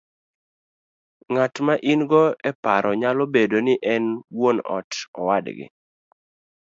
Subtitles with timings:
[1.31, 4.05] Ng'at ma in go e paro nyalo bedo ni en
[4.37, 5.65] wuon ot, owadgi,